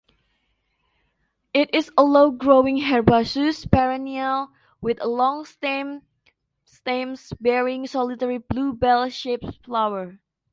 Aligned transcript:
It 1.53 1.75
is 1.75 1.91
a 1.95 2.01
low-growing 2.03 2.77
herbaceous 2.81 3.67
perennial, 3.67 4.49
with 4.81 4.99
long 4.99 5.45
stems 5.45 6.01
bearing 7.39 7.85
solitary 7.85 8.39
blue 8.39 8.73
bell-shaped 8.73 9.63
flowers. 9.63 10.17